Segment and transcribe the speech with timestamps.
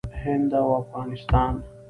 [0.23, 1.55] هند او افغانستان